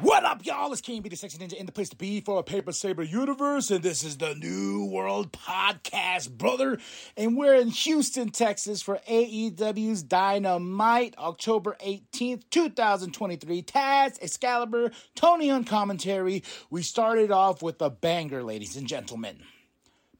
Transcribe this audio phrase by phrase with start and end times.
[0.00, 0.70] What up, y'all?
[0.70, 3.02] It's King B, the Sexy Ninja, in the place to be for a Paper Saber
[3.02, 6.78] universe, and this is the New World Podcast, brother.
[7.16, 13.62] And we're in Houston, Texas for AEW's Dynamite, October 18th, 2023.
[13.62, 16.44] Taz, Excalibur, Tony on commentary.
[16.70, 19.42] We started off with a banger, ladies and gentlemen.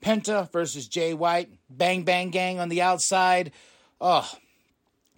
[0.02, 3.52] Penta versus Jay White, Bang Bang Gang on the outside.
[4.00, 4.28] Oh,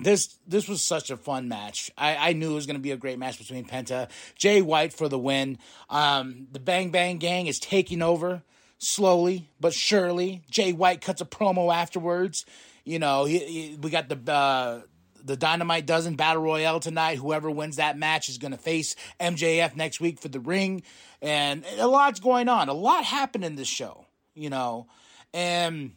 [0.02, 1.90] this this was such a fun match.
[1.96, 4.92] I, I knew it was going to be a great match between Penta, Jay White
[4.92, 5.58] for the win.
[5.88, 8.42] Um, the Bang Bang Gang is taking over
[8.78, 10.42] slowly but surely.
[10.50, 12.44] Jay White cuts a promo afterwards.
[12.84, 14.80] You know, he, he, we got the uh,
[15.22, 17.18] the Dynamite Dozen Battle Royale tonight.
[17.18, 20.82] Whoever wins that match is going to face MJF next week for the ring,
[21.20, 22.68] and a lot's going on.
[22.68, 24.06] A lot happened in this show.
[24.34, 24.86] You know,
[25.34, 25.92] and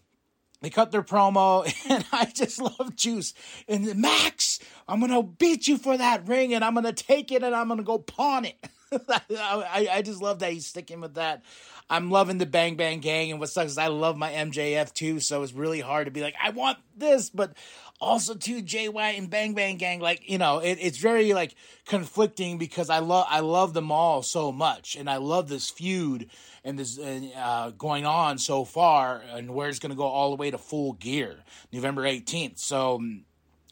[0.63, 3.33] they cut their promo, and I just love Juice.
[3.67, 7.53] And Max, I'm gonna beat you for that ring, and I'm gonna take it, and
[7.53, 8.55] I'm gonna go pawn it.
[9.09, 11.43] I, I just love that he's sticking with that.
[11.89, 15.19] I'm loving the Bang Bang Gang, and what sucks is I love my MJF too,
[15.19, 17.53] so it's really hard to be like, I want this, but
[18.01, 19.99] also too White and Bang Bang Gang.
[19.99, 21.55] Like you know, it, it's very like
[21.85, 26.29] conflicting because I love I love them all so much, and I love this feud
[26.63, 30.37] and this uh, going on so far, and where it's going to go all the
[30.37, 31.39] way to full gear,
[31.71, 32.59] November 18th.
[32.59, 33.01] So.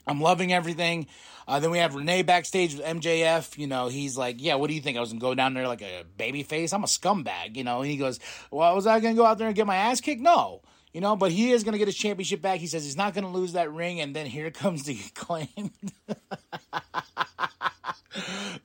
[0.08, 1.06] I'm loving everything.
[1.47, 3.56] Uh, then we have Renee backstage with MJF.
[3.56, 4.97] You know, he's like, "Yeah, what do you think?
[4.97, 6.73] I was gonna go down there like a baby face?
[6.73, 8.19] I'm a scumbag." You know, and he goes,
[8.50, 10.19] "Well, was I gonna go out there and get my ass kicked?
[10.19, 10.63] No."
[10.94, 12.59] You know, but he is going to get his championship back.
[12.59, 15.72] He says he's not going to lose that ring, and then here comes the Acclaimed.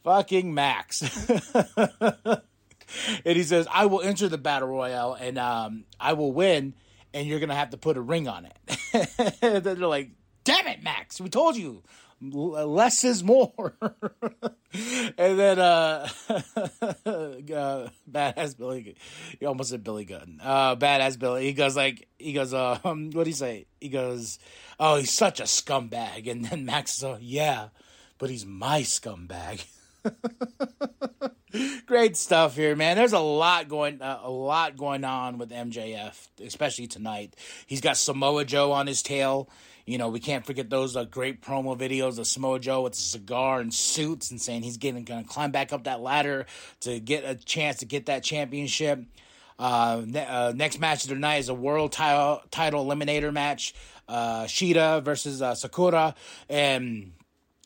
[0.02, 1.02] Fucking Max.
[3.24, 6.75] and he says, I will enter the battle royale and um, I will win,
[7.14, 9.38] and you're going to have to put a ring on it.
[9.41, 10.10] they're like,
[10.44, 11.82] damn it, Max, we told you
[12.21, 13.77] less is more.
[13.82, 18.97] and then uh, uh badass Billy
[19.38, 20.41] he almost said Billy Gunn.
[20.43, 21.44] Uh badass Billy.
[21.44, 23.66] He goes like he goes, uh, um what do you say?
[23.81, 24.38] He goes,
[24.78, 26.31] Oh, he's such a scumbag.
[26.31, 27.69] And then Max is like, Yeah,
[28.19, 29.65] but he's my scumbag.
[31.87, 32.97] Great stuff here, man.
[32.97, 37.34] There's a lot going, uh, a lot going on with MJF, especially tonight.
[37.66, 39.49] He's got Samoa Joe on his tail.
[39.86, 42.97] You know, we can't forget those uh, great promo videos of Samoa Joe with a
[42.97, 46.47] cigar and suits and saying he's getting going to climb back up that ladder
[46.80, 49.04] to get a chance to get that championship.
[49.60, 53.75] Uh, ne- uh, next match of the night is a world title title eliminator match.
[54.08, 56.14] Uh, Shida versus uh, Sakura,
[56.48, 57.12] and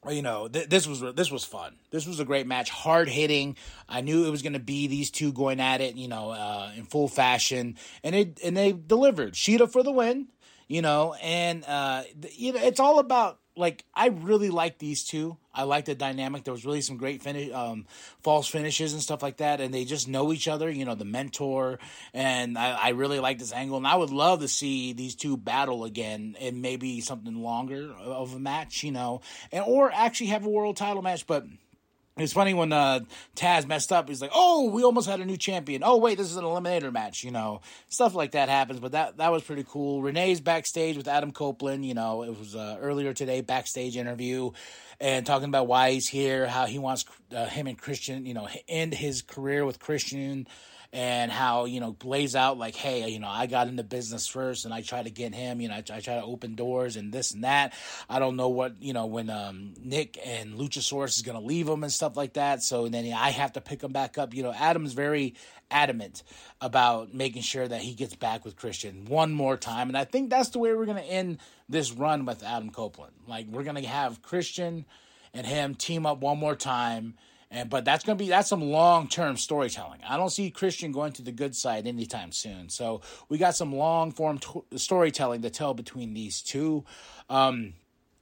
[0.09, 1.75] you know th- this was this was fun.
[1.91, 3.57] This was a great match, hard hitting.
[3.89, 6.71] I knew it was going to be these two going at it, you know, uh,
[6.77, 9.35] in full fashion, and it and they delivered.
[9.35, 10.29] Shida for the win
[10.71, 15.37] you know, and uh, you know, it's all about like I really like these two.
[15.53, 16.45] I like the dynamic.
[16.45, 17.87] There was really some great finish, um,
[18.23, 20.71] false finishes and stuff like that, and they just know each other.
[20.71, 21.81] You know, the mentor,
[22.15, 25.37] and I, I really like this angle, and I would love to see these two
[25.37, 28.85] battle again, and maybe something longer of a match.
[28.85, 31.47] You know, and or actually have a world title match, but
[32.23, 33.01] it's funny when uh,
[33.37, 34.09] Taz messed up.
[34.09, 35.83] He's like, "Oh, we almost had a new champion.
[35.85, 38.81] Oh, wait, this is an eliminator match." You know, stuff like that happens.
[38.81, 40.03] But that that was pretty cool.
[40.03, 41.85] Renee's backstage with Adam Copeland.
[41.85, 44.51] You know, it was uh, earlier today backstage interview,
[45.01, 48.49] and talking about why he's here, how he wants uh, him and Christian, you know,
[48.69, 50.47] end his career with Christian
[50.93, 54.65] and how you know lays out like hey you know i got into business first
[54.65, 57.13] and i try to get him you know i, I try to open doors and
[57.13, 57.75] this and that.
[58.09, 61.85] I don't know what you know when um, nick and luchasaurus is to leave him
[61.85, 62.63] and stuff like that.
[62.63, 64.35] So then i have to pick him back up.
[64.35, 65.35] You know adam's very
[65.71, 66.25] adamant
[66.61, 69.89] about making sure that he gets back with christian one more time.
[69.89, 71.39] And i think that's the way we're to end
[71.71, 74.85] this run with adam copeland like we're to have christian
[75.33, 77.15] and him team up one more time
[77.51, 80.01] and but that's to be that's some long term storytelling.
[80.09, 82.69] I don't see Christian going to the good side anytime soon.
[82.69, 86.85] So we got some long form t- storytelling to tell between these two.
[87.29, 87.75] Um,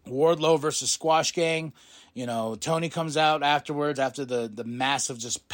[0.07, 1.75] Wardlow versus Squash Gang.
[2.15, 5.47] You know, Tony comes out afterwards after the the massive just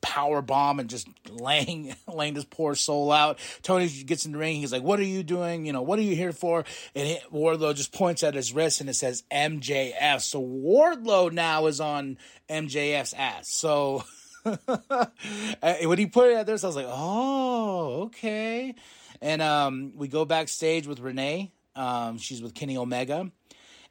[0.00, 3.38] power bomb and just laying laying this poor soul out.
[3.62, 4.56] Tony gets in the ring.
[4.56, 5.66] He's like, "What are you doing?
[5.66, 6.64] You know, what are you here for?"
[6.94, 10.20] And it, Wardlow just points at his wrist and it says MJF.
[10.20, 12.18] So Wardlow now is on
[12.48, 13.48] MJF's ass.
[13.48, 14.04] So
[14.42, 18.74] when he put it at so I was like, "Oh, okay."
[19.22, 21.52] And um, we go backstage with Renee.
[21.76, 23.30] Um, she's with Kenny Omega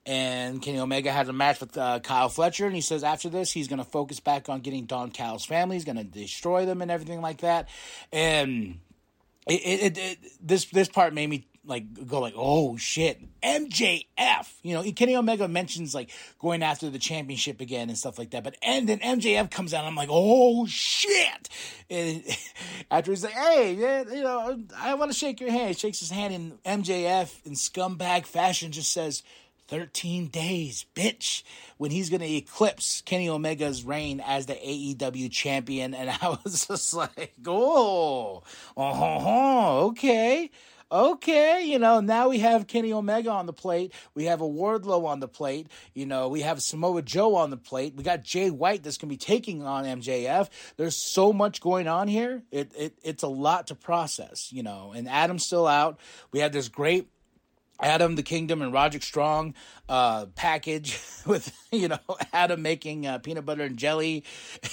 [0.10, 3.52] And Kenny Omega has a match with uh, Kyle Fletcher, and he says after this
[3.52, 5.76] he's going to focus back on getting Don Callis' family.
[5.76, 7.70] He's going to destroy them and everything like that.
[8.12, 8.80] And
[9.46, 14.74] it, it, it, this this part made me like go like oh shit MJF you
[14.74, 16.10] know Kenny Omega mentions like
[16.40, 19.80] going after the championship again and stuff like that but and then MJF comes out
[19.80, 21.50] and I'm like oh shit
[21.90, 22.24] and
[22.92, 26.00] after he's like hey yeah, you know I want to shake your hand he shakes
[26.00, 29.22] his hand and MJF in scumbag fashion just says
[29.69, 31.44] 13 days, bitch,
[31.77, 35.94] when he's going to eclipse Kenny Omega's reign as the AEW champion.
[35.94, 38.44] And I was just like, oh,
[38.75, 40.50] uh-huh, okay.
[40.92, 43.94] Okay, you know, now we have Kenny Omega on the plate.
[44.16, 45.68] We have a Wardlow on the plate.
[45.94, 47.94] You know, we have Samoa Joe on the plate.
[47.95, 50.50] We got Jay White that's going to be taking on MJF.
[50.77, 52.42] There's so much going on here.
[52.50, 54.92] It, it It's a lot to process, you know.
[54.95, 56.00] And Adam's still out.
[56.31, 57.07] We had this great
[57.80, 59.54] Adam the Kingdom and Roderick Strong
[59.88, 62.00] uh, package with you know
[62.34, 64.22] Adam making uh, peanut butter and jelly.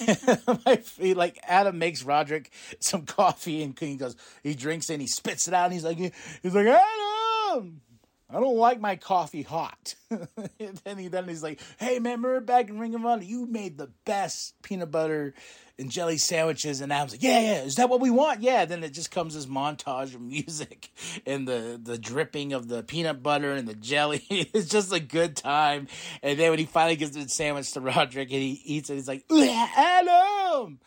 [0.82, 2.50] Feel like Adam makes Roderick
[2.81, 5.85] some coffee and he goes he drinks it and he spits it out and he's
[5.85, 7.81] like he's like Adam.
[8.28, 9.94] I don't like my coffee hot.
[10.11, 10.28] and
[10.84, 13.78] then he then he's like, "Hey man, remember back in Ring of Honor, you made
[13.78, 15.34] the best peanut butter
[15.78, 16.81] and jelly sandwiches.
[16.81, 18.43] And I was like, yeah, yeah, is that what we want?
[18.43, 18.64] Yeah.
[18.64, 20.90] Then it just comes this montage of music
[21.26, 24.25] and the, the dripping of the peanut butter and the jelly.
[24.31, 25.88] it's just a good time.
[26.23, 29.08] And then when he finally gives the sandwich to Roderick and he eats it, he's
[29.08, 30.78] like, Adam!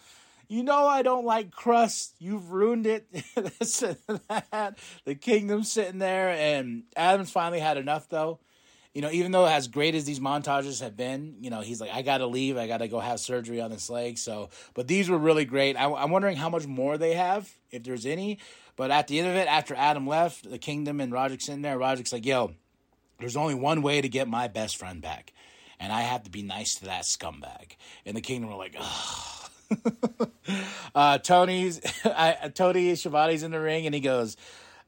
[0.49, 2.15] You know I don't like crust.
[2.19, 3.07] You've ruined it.
[5.05, 8.39] the kingdom's sitting there, and Adam's finally had enough, though
[8.93, 11.91] you know, even though as great as these montages have been, you know, he's like,
[11.93, 12.57] I got to leave.
[12.57, 14.17] I got to go have surgery on this leg.
[14.17, 15.75] So, but these were really great.
[15.75, 18.39] I, am wondering how much more they have, if there's any.
[18.75, 21.77] But at the end of it, after Adam left the kingdom and Roderick's in there,
[21.77, 22.53] Roderick's like, yo,
[23.19, 25.33] there's only one way to get my best friend back.
[25.79, 27.75] And I have to be nice to that scumbag.
[28.05, 29.38] And the kingdom were like, oh.
[30.95, 34.37] uh, Tony's, I, Tony Schiavone's in the ring and he goes,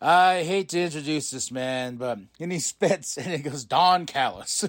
[0.02, 4.68] I hate to introduce this man, but and he spits and it goes Don Callis.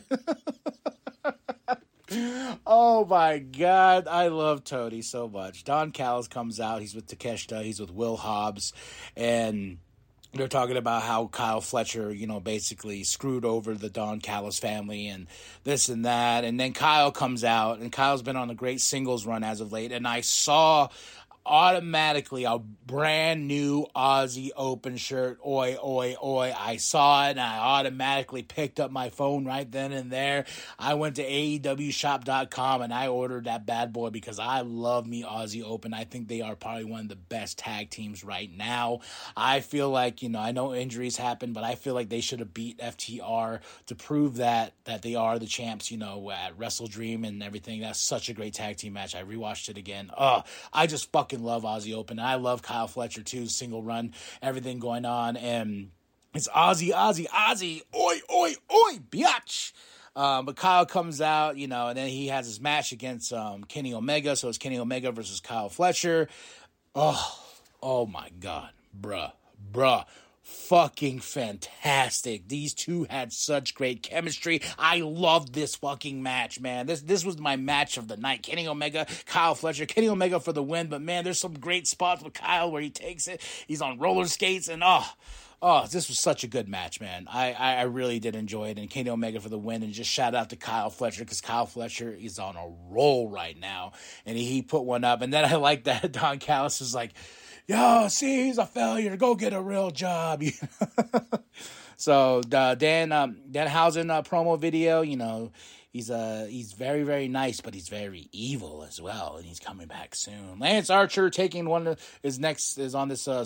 [2.67, 5.64] oh my god, I love Tony so much.
[5.64, 6.82] Don Callis comes out.
[6.82, 7.62] He's with Takeshita.
[7.62, 8.75] He's with Will Hobbs,
[9.17, 9.79] and
[10.34, 15.08] they're talking about how Kyle Fletcher, you know, basically screwed over the Don Callis family
[15.08, 15.26] and
[15.64, 16.44] this and that.
[16.44, 19.73] And then Kyle comes out, and Kyle's been on a great singles run as of
[19.73, 19.93] late.
[19.93, 20.88] And I saw
[21.44, 25.39] automatically a brand new Aussie Open shirt.
[25.47, 26.55] Oi, oi, oi.
[26.56, 30.44] I saw it and I automatically picked up my phone right then and there.
[30.79, 35.65] I went to AEWshop.com and I ordered that bad boy because I love me Aussie
[35.65, 35.94] Open.
[35.94, 39.00] I think they are probably one of the best tag teams right now.
[39.37, 42.41] I feel like, you know, I know injuries happen, but I feel like they should
[42.41, 46.87] have beat FTR to prove that that they are the champs, you know, at Wrestle
[46.87, 47.81] Dream and everything.
[47.81, 49.15] That's such a great tag team match.
[49.15, 50.11] I rewatched it again.
[50.17, 50.43] Oh,
[50.73, 52.19] I just fucking fucking love Aussie Open.
[52.19, 54.12] I love Kyle Fletcher too, single run,
[54.43, 55.37] everything going on.
[55.37, 55.90] And
[56.34, 59.73] it's Aussie, Aussie, Aussie, oi, oi, oi, biatch.
[60.14, 63.64] Um, but Kyle comes out, you know, and then he has his match against um,
[63.64, 64.37] Kenny Omega.
[64.37, 66.29] So it's Kenny Omega versus Kyle Fletcher.
[66.94, 67.38] Oh,
[67.82, 68.70] oh my God,
[69.00, 69.32] bruh,
[69.73, 70.05] bruh
[70.43, 72.49] fucking fantastic.
[72.49, 74.61] These two had such great chemistry.
[74.79, 76.87] I loved this fucking match, man.
[76.87, 78.43] This this was my match of the night.
[78.43, 80.89] Kenny Omega, Kyle Fletcher, Kenny Omega for the win.
[80.89, 83.41] But man, there's some great spots with Kyle where he takes it.
[83.67, 85.06] He's on roller skates and oh.
[85.64, 87.28] Oh, this was such a good match, man.
[87.31, 88.78] I, I, I really did enjoy it.
[88.78, 89.84] And Kenny Omega for the win.
[89.84, 93.56] And just shout out to Kyle Fletcher because Kyle Fletcher is on a roll right
[93.56, 93.92] now.
[94.26, 95.22] And he, put one up.
[95.22, 97.12] And then I like that Don Callis is like,
[97.69, 99.16] yo, see, he's a failure.
[99.16, 100.42] Go get a real job.
[101.96, 105.52] so uh, Dan um, Danhausen uh, promo video, you know,
[105.93, 109.87] he's uh he's very very nice, but he's very evil as well, and he's coming
[109.87, 110.58] back soon.
[110.58, 113.44] Lance Archer taking one of his next is on this uh,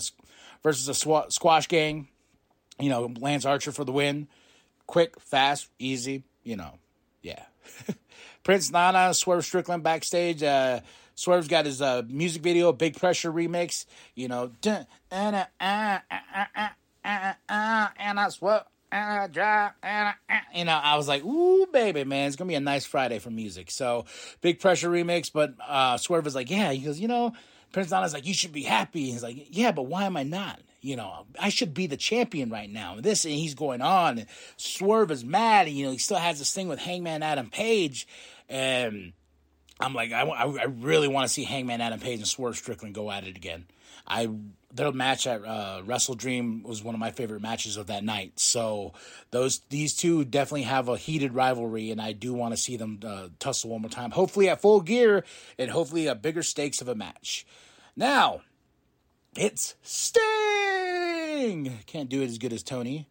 [0.63, 2.09] versus a sw- squash gang.
[2.79, 4.29] You know, Lance Archer for the win.
[4.87, 6.23] Quick, fast, easy.
[6.45, 6.79] You know,
[7.23, 7.45] yeah.
[8.45, 10.43] Prince Nana, Swerve Strickland backstage.
[10.43, 10.81] Uh,
[11.17, 13.87] Swerve's got his uh, music video, Big Pressure remix.
[14.15, 14.53] You know,
[15.11, 15.47] and
[17.05, 18.65] I swear.
[18.93, 22.49] And I drive, and I, you know, I was like, "Ooh, baby, man, it's gonna
[22.49, 24.05] be a nice Friday for music." So,
[24.41, 27.33] big pressure remix, but uh, Swerve was like, "Yeah," he goes, "You know,
[27.73, 30.61] Prince Nana's like, you should be happy." He's like, "Yeah, but why am I not?"
[30.87, 32.99] you know, I should be the champion right now.
[33.01, 34.19] This and he's going on.
[34.19, 34.27] And
[34.57, 35.67] Swerve is mad.
[35.67, 38.07] And, you know, he still has this thing with Hangman Adam Page,
[38.49, 39.13] and
[39.81, 43.11] I'm like, I, I really want to see Hangman Adam Page and Swerve Strickland go
[43.11, 43.67] at it again.
[44.07, 44.31] I
[44.77, 48.39] their match at uh, Wrestle Dream was one of my favorite matches of that night.
[48.39, 48.93] So
[49.31, 53.01] those these two definitely have a heated rivalry, and I do want to see them
[53.05, 54.11] uh, tussle one more time.
[54.11, 55.25] Hopefully at full gear,
[55.59, 57.47] and hopefully at bigger stakes of a match.
[57.97, 58.43] Now,
[59.37, 61.79] it's Sting.
[61.87, 63.09] Can't do it as good as Tony.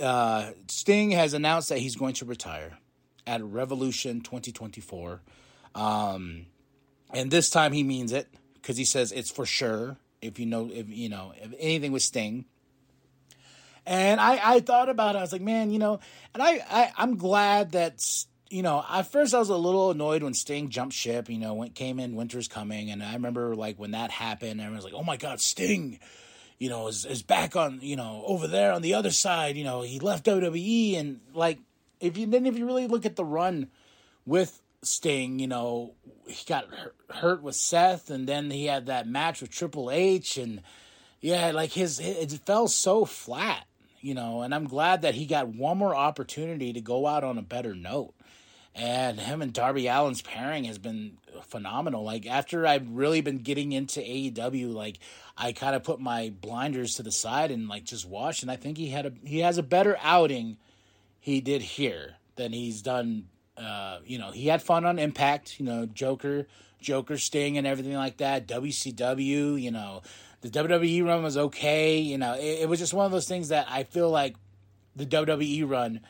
[0.00, 2.78] Uh, Sting has announced that he's going to retire
[3.26, 5.20] at Revolution 2024.
[5.74, 6.46] Um,
[7.12, 9.96] and this time he means it because he says it's for sure.
[10.20, 12.44] If you know, if you know, if anything with Sting.
[13.86, 15.18] And I, I thought about it.
[15.18, 16.00] I was like, man, you know,
[16.34, 18.02] and I, I I'm glad that
[18.50, 21.54] you know, at first I was a little annoyed when Sting jumped ship, you know,
[21.54, 24.94] when came in Winter's Coming, and I remember like when that happened, everyone was like,
[24.94, 25.98] "Oh my God, Sting!"
[26.58, 29.56] You know, is is back on, you know, over there on the other side.
[29.56, 31.58] You know, he left WWE, and like,
[32.00, 33.68] if you then if you really look at the run
[34.24, 35.94] with Sting, you know,
[36.26, 36.66] he got
[37.10, 40.62] hurt with Seth, and then he had that match with Triple H, and
[41.20, 43.66] yeah, like his it fell so flat,
[44.00, 44.42] you know.
[44.42, 47.74] And I'm glad that he got one more opportunity to go out on a better
[47.74, 48.14] note.
[48.74, 52.04] And him and Darby Allin's pairing has been phenomenal.
[52.04, 55.00] Like after I've really been getting into AEW, like
[55.36, 58.56] I kind of put my blinders to the side and like just watched, and I
[58.56, 60.58] think he had a he has a better outing
[61.18, 63.24] he did here than he's done
[63.58, 66.46] uh, you know, he had fun on Impact, you know, Joker,
[66.80, 68.46] Joker Sting and everything like that.
[68.46, 70.02] WCW, you know,
[70.40, 71.98] the WWE run was okay.
[71.98, 74.36] You know, it, it was just one of those things that I feel like
[74.94, 76.00] the WWE run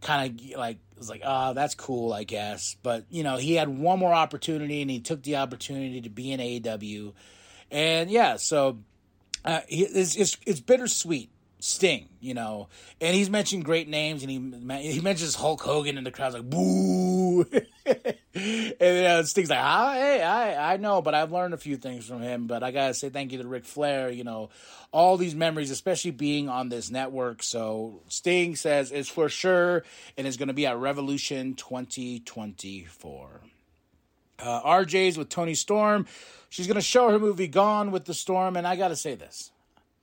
[0.00, 2.76] kind of like was like, oh, that's cool, I guess.
[2.82, 6.32] But you know, he had one more opportunity, and he took the opportunity to be
[6.32, 7.12] in AEW,
[7.70, 8.78] and yeah, so
[9.44, 11.30] uh, it's, it's it's bittersweet
[11.60, 12.68] Sting, you know,
[13.00, 16.48] and he's mentioned great names, and he he mentions Hulk Hogan, and the crowd's like
[16.48, 17.44] boo,
[18.34, 22.06] and uh, Sting's like, ah, hey, I I know, but I've learned a few things
[22.06, 22.46] from him.
[22.46, 24.48] But I gotta say thank you to Ric Flair, you know,
[24.90, 27.42] all these memories, especially being on this network.
[27.42, 29.84] So Sting says it's for sure,
[30.16, 33.40] and it's gonna be at Revolution 2024.
[34.38, 36.06] Uh, RJ's with Toni Storm.
[36.48, 39.50] She's gonna show her movie Gone with the Storm, and I gotta say this.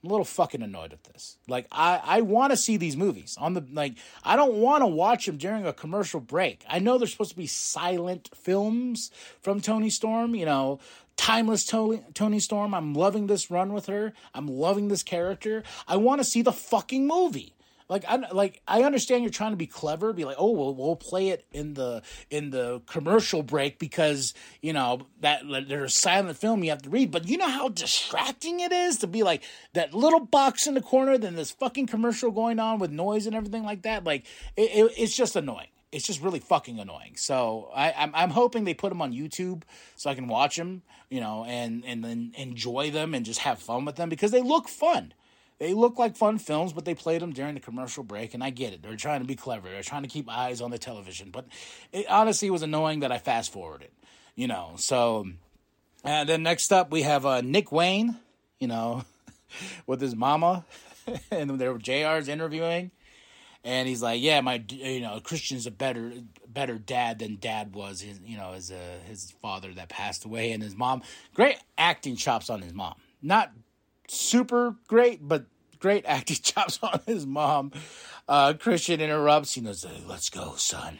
[0.02, 1.38] I'm a little fucking annoyed at this.
[1.48, 4.86] Like I I want to see these movies on the like I don't want to
[4.86, 6.64] watch them during a commercial break.
[6.68, 10.78] I know they're supposed to be silent films from Toni Storm, you know,
[11.16, 12.74] timeless Tony, Toni Storm.
[12.74, 14.12] I'm loving this run with her.
[14.34, 15.64] I'm loving this character.
[15.88, 17.54] I want to see the fucking movie.
[17.88, 20.96] Like I like I understand you're trying to be clever, be like, oh, well, we'll
[20.96, 26.62] play it in the in the commercial break because you know that there's silent film
[26.62, 27.10] you have to read.
[27.10, 29.42] But you know how distracting it is to be like
[29.72, 33.34] that little box in the corner, then this fucking commercial going on with noise and
[33.34, 34.04] everything like that.
[34.04, 34.26] Like
[34.56, 37.16] it, it, it's just annoying it's just really fucking annoying.
[37.16, 39.62] So I, I'm I'm hoping they put them on YouTube
[39.96, 43.58] so I can watch them, you know, and and then enjoy them and just have
[43.58, 45.14] fun with them because they look fun.
[45.58, 48.50] They look like fun films, but they played them during the commercial break, and I
[48.50, 48.82] get it.
[48.82, 49.68] They're trying to be clever.
[49.68, 51.30] They're trying to keep eyes on the television.
[51.30, 51.46] But
[51.92, 53.90] it honestly was annoying that I fast forwarded,
[54.36, 54.74] you know.
[54.76, 55.26] So,
[56.04, 58.16] and then next up we have uh, Nick Wayne,
[58.60, 59.04] you know,
[59.86, 60.64] with his mama,
[61.32, 62.92] and there were JR's interviewing,
[63.64, 66.12] and he's like, "Yeah, my you know Christian's a better
[66.46, 68.00] better dad than dad was.
[68.00, 71.02] His, you know, his uh, his father that passed away, and his mom.
[71.34, 72.94] Great acting chops on his mom.
[73.20, 73.50] Not
[74.08, 75.46] super great, but
[75.78, 77.72] great acting chops on his mom.
[78.26, 79.54] Uh, Christian interrupts.
[79.54, 80.98] He knows, "Let's go, son."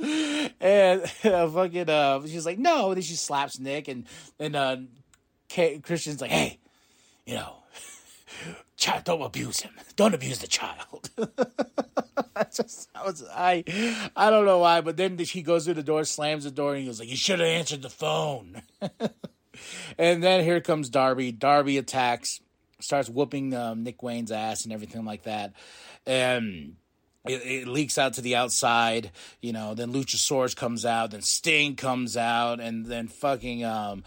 [0.60, 4.06] and uh, fucking, uh, she's like, "No!" And then she slaps Nick, and
[4.38, 4.76] and uh,
[5.48, 6.58] Christian's like, "Hey,
[7.26, 7.56] you know,
[8.76, 9.72] child, don't abuse him.
[9.96, 11.10] Don't abuse the child."
[12.34, 13.64] That's just I was I
[14.16, 16.80] I don't know why, but then he goes through the door, slams the door, and
[16.80, 18.62] he goes like, "You should have answered the phone."
[19.98, 21.32] And then here comes Darby.
[21.32, 22.40] Darby attacks,
[22.80, 25.52] starts whooping um, Nick Wayne's ass and everything like that.
[26.06, 26.76] And
[27.26, 29.74] it, it, leaks out to the outside, you know.
[29.74, 34.04] Then Luchasaurus comes out, then Sting comes out, and then fucking um,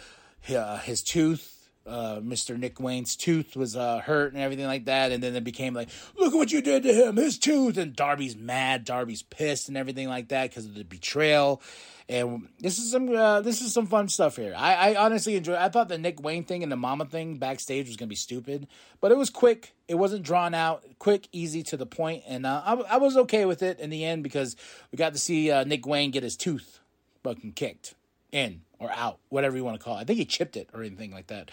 [0.49, 1.56] uh, his tooth.
[1.87, 2.57] Uh, Mr.
[2.57, 5.89] Nick Wayne's tooth was uh, hurt and everything like that, and then it became like,
[6.17, 9.77] "Look at what you did to him, his tooth." And Darby's mad, Darby's pissed, and
[9.77, 11.61] everything like that because of the betrayal
[12.09, 14.53] and this is some uh, this is some fun stuff here.
[14.55, 15.55] I, I honestly enjoy.
[15.55, 18.67] I thought the Nick Wayne thing and the Mama thing backstage was gonna be stupid,
[19.01, 19.73] but it was quick.
[19.87, 20.83] It wasn't drawn out.
[20.99, 24.05] Quick, easy to the point, and uh, I, I was okay with it in the
[24.05, 24.55] end because
[24.91, 26.79] we got to see uh, Nick Wayne get his tooth
[27.23, 27.93] fucking kicked
[28.37, 30.01] in or out, whatever you want to call it.
[30.01, 31.49] I think he chipped it or anything like that.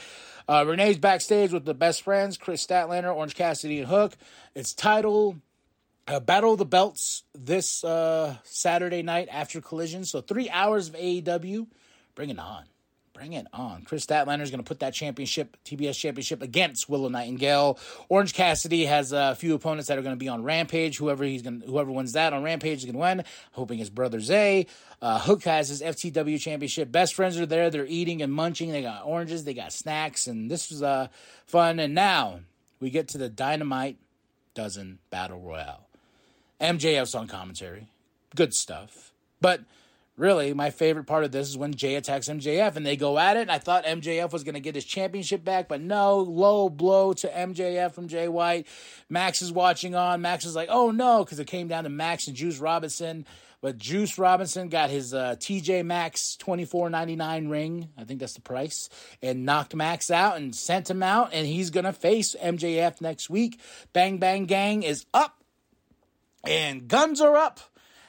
[0.46, 4.16] Uh, Renee's backstage with the best friends, Kris Statlander, Orange Cassidy, and Hook.
[4.54, 5.36] It's title
[6.06, 10.04] uh, Battle of the Belts this uh, Saturday night after Collision.
[10.04, 11.66] So three hours of AEW.
[12.14, 12.64] Bring it on.
[13.14, 13.82] Bring it on.
[13.82, 17.78] Kris Statlander is going to put that championship, TBS championship, against Willow Nightingale.
[18.08, 20.98] Orange Cassidy has a few opponents that are going to be on Rampage.
[20.98, 23.24] Whoever he's going, whoever wins that on Rampage is going to win.
[23.52, 24.66] Hoping his brother Zay.
[25.00, 26.90] Uh, Hook has his FTW championship.
[26.90, 27.70] Best friends are there.
[27.70, 28.72] They're eating and munching.
[28.72, 29.44] They got oranges.
[29.44, 31.06] They got snacks, and this was uh,
[31.46, 31.78] fun.
[31.78, 32.40] And now
[32.80, 33.96] we get to the Dynamite
[34.54, 35.86] Dozen Battle Royale.
[36.60, 37.86] MJF's on commentary.
[38.34, 39.60] Good stuff, but
[40.16, 43.36] really, my favorite part of this is when Jay attacks MJF and they go at
[43.36, 43.50] it.
[43.50, 47.28] I thought MJF was going to get his championship back, but no, low blow to
[47.28, 48.66] MJF from Jay White.
[49.08, 50.22] Max is watching on.
[50.22, 53.26] Max is like, oh no, because it came down to Max and Juice Robinson.
[53.60, 57.88] But Juice Robinson got his uh, TJ Maxx twenty four ninety nine ring.
[57.96, 58.90] I think that's the price,
[59.22, 61.30] and knocked Max out and sent him out.
[61.32, 63.58] And he's gonna face MJF next week.
[63.94, 65.42] Bang Bang Gang is up,
[66.46, 67.58] and guns are up.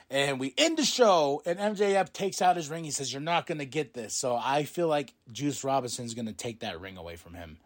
[0.09, 2.83] And we end the show, and MJF takes out his ring.
[2.83, 4.15] He says, You're not going to get this.
[4.15, 7.57] So I feel like Juice Robinson's going to take that ring away from him.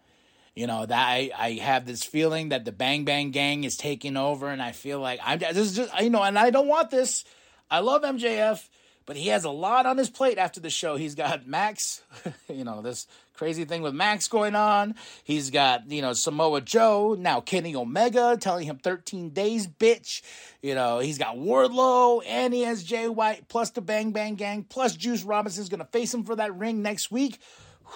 [0.56, 4.18] You know, that I, I have this feeling that the Bang Bang Gang is taking
[4.18, 6.90] over, and I feel like I'm this is just, you know, and I don't want
[6.92, 7.24] this.
[7.70, 8.68] I love MJF,
[9.10, 10.96] but he has a lot on his plate after the show.
[10.96, 12.04] He's got Max,
[12.48, 14.94] you know, this crazy thing with Max going on.
[15.24, 20.22] He's got, you know, Samoa Joe, now Kenny Omega telling him 13 days, bitch.
[20.62, 24.62] You know, he's got Wardlow and he has Jay White, plus the Bang Bang Gang,
[24.62, 27.40] plus Juice Robinson's going to face him for that ring next week.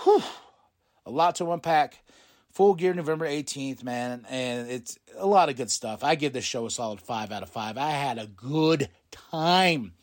[0.03, 0.23] Whew.
[1.05, 1.99] A lot to unpack.
[2.53, 6.03] Full Gear November 18th, man, and it's a lot of good stuff.
[6.03, 7.77] I give this show a solid 5 out of 5.
[7.77, 9.93] I had a good time.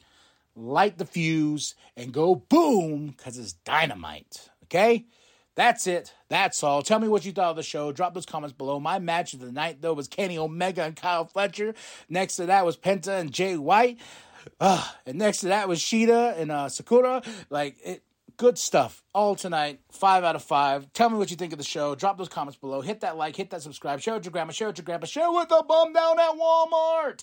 [0.60, 4.50] Light the fuse and go boom because it's dynamite.
[4.64, 5.06] Okay?
[5.56, 6.14] That's it.
[6.28, 6.82] That's all.
[6.82, 7.92] Tell me what you thought of the show.
[7.92, 8.78] Drop those comments below.
[8.78, 11.74] My match of the night, though, was Kenny Omega and Kyle Fletcher.
[12.08, 13.98] Next to that was Penta and Jay White.
[14.58, 17.22] Uh, and next to that was Shida and uh, Sakura.
[17.50, 18.02] Like, it,
[18.40, 19.80] Good stuff all tonight.
[19.92, 20.90] Five out of five.
[20.94, 21.94] Tell me what you think of the show.
[21.94, 22.80] Drop those comments below.
[22.80, 24.00] Hit that like, hit that subscribe.
[24.00, 25.92] Share it with your grandma, share it with your grandpa, share it with the bum
[25.92, 27.22] down at Walmart.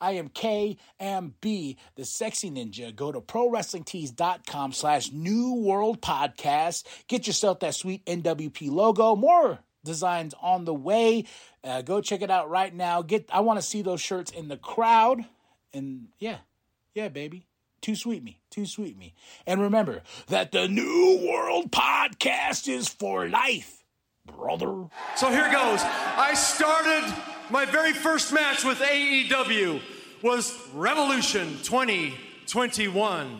[0.00, 2.94] I am KMB, the sexy ninja.
[2.94, 6.84] Go to prowrestlingtees.com slash new world podcast.
[7.08, 9.16] Get yourself that sweet NWP logo.
[9.16, 11.24] More designs on the way.
[11.64, 13.00] Uh, go check it out right now.
[13.02, 15.24] Get I want to see those shirts in the crowd.
[15.72, 16.38] And yeah,
[16.94, 17.46] yeah, baby.
[17.80, 18.40] Too sweet me.
[18.50, 19.14] Too sweet me.
[19.46, 23.84] And remember that the New World Podcast is for life,
[24.26, 24.86] brother.
[25.16, 25.80] So here goes.
[25.82, 27.14] I started
[27.50, 29.80] my very first match with AEW
[30.22, 33.38] was Revolution 2021.